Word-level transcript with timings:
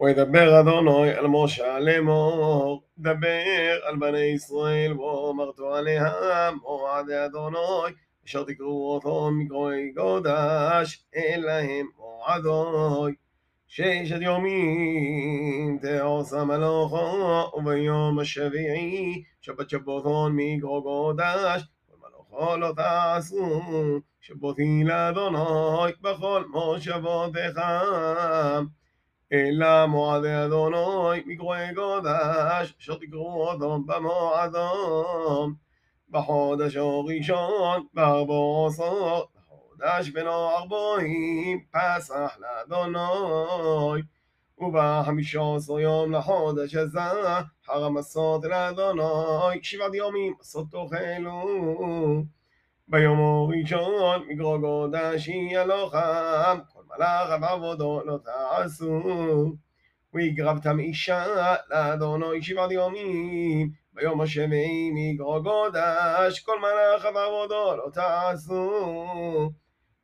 וידבר 0.00 0.60
אדוני 0.60 1.10
אל 1.12 1.26
משה 1.26 1.78
לאמור, 1.78 2.82
דבר 2.98 3.82
על 3.82 3.96
בני 3.96 4.20
ישראל 4.20 4.92
ואומרתו 4.92 5.74
עליהם, 5.74 6.58
מועדי 6.62 7.24
אדוני, 7.24 7.92
אשר 8.26 8.44
תקראו 8.44 8.94
אותו 8.94 9.30
מקרואי 9.30 9.92
גודש, 9.96 11.04
אין 11.12 11.42
להם 11.42 11.86
מועדוי. 11.96 13.14
ששת 13.66 14.20
יומים 14.20 15.78
תעושה 15.82 16.44
מלאכו, 16.44 17.50
וביום 17.54 18.18
השביעי 18.18 19.22
שבת 19.40 19.70
שבותון 19.70 20.32
מקרוא 20.36 20.82
גודש, 20.82 21.62
ומלאכו 21.90 22.56
לא 22.56 22.72
תעשו, 22.76 23.62
שבותי 24.20 24.84
לאדוני 24.84 25.92
בכל 26.00 26.44
מושבותיך. 26.50 27.58
אלא 29.32 29.86
מועדי 29.86 30.44
אדוני 30.44 31.22
מקרואי 31.26 31.74
גודש, 31.74 32.74
אשר 32.80 32.94
תקראו 32.94 33.50
אותו 33.50 33.78
במועדון. 33.86 35.54
בחודש 36.10 36.76
הראשון, 36.76 37.86
בארבע 37.94 38.34
עשור, 38.68 39.26
בחודש 39.36 40.10
בנו 40.10 40.50
ארבעים, 40.50 41.64
פסח 41.70 42.38
לאדוני. 42.40 44.02
ובחמישה 44.58 45.40
עשר 45.56 45.78
יום 45.78 46.12
לחודש 46.12 46.74
הזה, 46.74 47.00
חרם 47.66 47.96
עשות 47.96 48.44
לאדוני, 48.44 49.58
שבעת 49.62 49.94
יומים 49.94 50.34
עשות 50.40 50.66
תאכלו. 50.70 52.22
ביום 52.88 53.20
הראשון 53.20 54.22
מקרוא 54.28 54.58
גודש 54.58 55.28
יהיה 55.28 55.64
לו 55.64 55.90
חם, 56.88 56.96
כל 56.96 56.96
מלאך 56.96 57.42
ועבודו 57.42 58.02
לא 58.04 58.18
תעשו. 58.24 59.54
והקרבתם 60.14 60.78
אישה 60.78 61.24
לאדוני 61.70 62.42
שבעת 62.42 62.70
יומים, 62.70 63.70
ביום 63.92 64.20
השביעי 64.20 64.90
מקרוא 64.94 65.40
גודש, 65.40 66.40
כל 66.40 66.58
מלאך 66.60 67.04
ועבודו 67.14 67.76
לא 67.76 67.90
תעשו. 67.92 69.50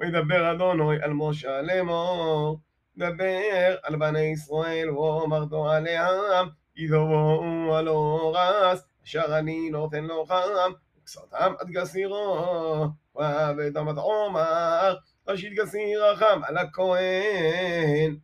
וידבר 0.00 0.52
אדוני 0.52 1.02
על 1.02 1.12
משה 1.12 1.62
לאמור, 1.62 2.58
דבר 2.96 3.76
על 3.82 3.96
בני 3.96 4.20
ישראל 4.20 4.90
ואומרתו 4.90 5.70
עליהם, 5.70 6.48
תבואו 6.76 7.74
על 7.74 7.88
אורס, 7.88 8.86
אשר 9.04 9.38
אני 9.38 9.70
נותן 9.70 10.04
לו 10.04 10.26
חם, 10.26 10.72
וכסותם 10.98 11.52
עד 11.58 11.68
גסירו, 11.70 12.86
ועבדם 13.14 13.88
עד 13.88 13.98
עומר, 13.98 14.94
ראשית 15.28 15.54
גסיר 15.54 16.04
החם 16.04 16.40
על 16.44 16.58
הכהן. 16.58 18.16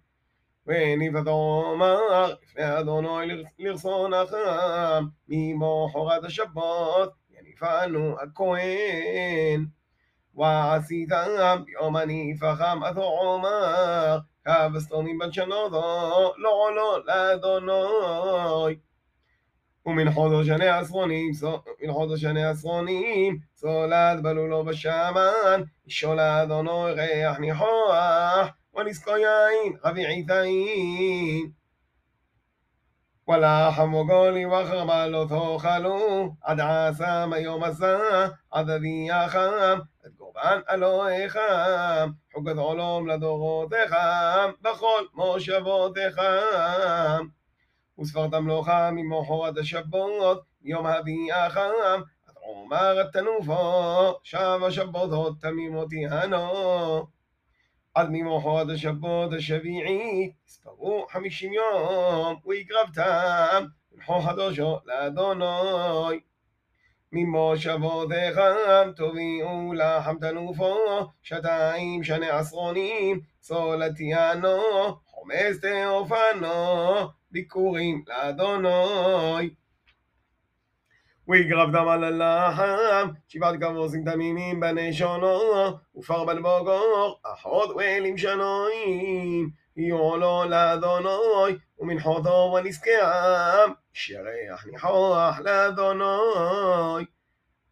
וניבד 0.66 1.28
עומר 1.28 1.98
לפני 2.42 2.78
אדוני 2.78 3.42
לרסון 3.58 4.14
החם, 4.14 5.06
ממחרת 5.28 6.24
השבת 6.24 7.10
יניפנו 7.30 8.16
הכהן. 8.20 9.66
ועשיתם 10.34 11.62
ביום 11.64 11.96
הניף 11.96 12.42
החם 12.42 12.82
עד 12.82 12.96
עומר, 12.96 14.18
כבסתונים 14.44 15.18
בן 15.18 15.32
שנודו, 15.32 16.32
לא 16.36 16.50
עולו 16.50 17.04
לאדוני. 17.04 18.76
ומן 19.88 20.12
חודש 20.12 20.46
שני 20.46 20.68
עשרונים, 20.68 21.32
מן 21.82 21.92
חודש 21.92 22.20
שני 22.20 22.44
עשרונים, 22.44 23.38
צולד 23.54 24.22
בלולו 24.22 24.64
בשמן, 24.64 25.62
אישו 25.86 26.14
לאדוני 26.14 26.92
ריח 26.92 27.38
ניחוח, 27.38 28.48
ונזכו 28.76 29.10
יין, 29.10 29.72
רביעית 29.84 30.30
העין. 30.30 31.50
ולחם 33.28 33.94
וגולי 33.94 34.46
וחרמה 34.46 35.06
לא 35.06 35.26
תאכלו, 35.28 36.28
עד 36.42 36.60
עשם 36.60 37.30
היום 37.32 37.64
הזה, 37.64 37.96
עד 38.50 38.70
אביאכם, 38.70 39.78
את 40.06 40.10
קורבן 40.18 40.60
אלוהיכם, 40.70 42.10
חוגת 42.34 42.56
עולם 42.56 43.08
לדורותיכם, 43.08 44.50
בכל 44.62 45.02
מושבותיכם. 45.14 46.22
וספרתם 47.98 48.46
לו 48.46 48.62
חם 48.62 48.94
ממחרת 48.96 49.58
השבות, 49.58 50.42
יום 50.62 50.86
אביאכם, 50.86 51.60
עד 52.26 52.34
עומר 52.34 53.00
התנופו, 53.00 54.14
שם 54.22 54.64
השבתות 54.66 55.40
תמימות 55.40 55.92
יהנו. 55.92 57.06
עד 57.94 58.08
ממחרת 58.10 58.68
השבות 58.74 59.32
השביעית, 59.32 60.32
הספרו 60.48 61.06
חמישים 61.10 61.52
יום, 61.52 62.36
והקרבתם, 62.46 63.64
מלכו 63.92 64.20
חדושו 64.20 64.78
לאדוני. 64.84 66.20
ממושבותיכם 67.12 68.92
תביאו 68.96 69.72
לחם 69.72 70.16
תנופו, 70.20 70.76
שתיים 71.22 72.04
שני 72.04 72.28
עשרונים, 72.28 73.20
סולת 73.42 74.00
ינו, 74.00 74.58
חומס 75.18 75.60
תאופנו, 75.60 77.08
ביקורים 77.30 78.04
לאדוני. 78.08 79.50
והקרבתם 81.28 81.88
על 81.88 82.04
הלחם, 82.04 83.08
שבעת 83.28 83.60
כבוסים 83.60 84.04
תמימים 84.04 84.60
בני 84.60 84.92
שונו, 84.92 85.38
ופר 85.96 86.24
בן 86.24 86.42
בוגור, 86.42 87.20
אחות 87.22 87.70
ואלים 87.76 88.18
שנויים, 88.18 89.50
יהיו 89.76 90.16
לו 90.16 90.44
לאדוני, 90.48 91.56
ומנחותו 91.78 92.54
ונזכם, 92.56 93.72
שריח 93.92 94.66
ניחוח 94.66 95.38
לאדוני. 95.38 97.04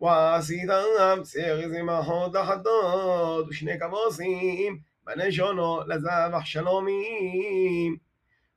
ועשיתם 0.01 1.25
סרזים 1.25 1.91
אחות 1.91 2.37
אחדות, 2.37 3.47
ושני 3.49 3.81
כבוסים, 3.81 4.79
בני 5.07 5.33
שונו 5.33 5.81
לזבח 5.87 6.45
שלומים. 6.45 7.97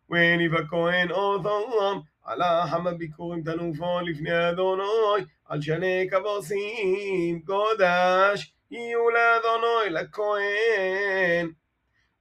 וניב 0.09 0.55
הכהן 0.55 1.11
אותם, 1.11 1.99
הלחם 2.25 2.87
הביקורים 2.87 3.43
תנופו 3.43 3.99
לפני 3.99 4.49
אדוני, 4.49 5.23
על 5.45 5.61
שני 5.61 6.07
כבוסים, 6.11 7.41
קודש, 7.45 8.53
יהיו 8.71 9.09
לאדוני 9.09 9.89
לכהן. 9.89 11.51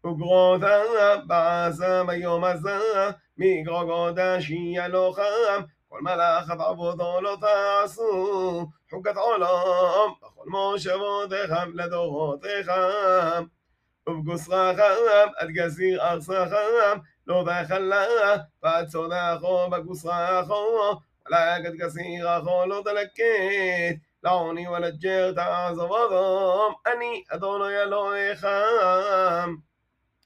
וגרותה 0.06 0.82
בעשה 1.26 2.04
ביום 2.04 2.44
הזה, 2.44 3.10
מגרו 3.38 3.80
קודש 3.86 4.50
יהיה 4.50 4.88
לו 4.88 5.12
חם, 5.12 5.62
כל 5.88 6.00
מלאך 6.02 6.50
בעבודו 6.58 7.20
לא 7.20 7.36
תעשו, 7.40 8.66
חוקת 8.90 9.16
עולם, 9.16 10.12
בכל 10.22 10.44
מושבותיכם 10.46 11.70
לדורותיכם. 11.74 13.57
ובגוסרכם 14.08 15.28
עד 15.36 15.48
גזיר 15.48 16.02
ארצכם, 16.02 16.98
לא 17.26 17.44
תחלה, 17.46 18.04
בצונחו 18.62 19.70
בגוסרחו, 19.70 21.00
ולגת 21.26 21.74
גסירחו 21.74 22.66
לא 22.66 22.82
תלקט, 22.84 24.00
לעוני 24.24 24.68
ולג'ר 24.68 25.32
תעזוב 25.32 25.92
אדום, 25.92 26.74
אני 26.86 27.22
אדוני 27.28 27.76
אלוהיכם. 27.82 29.54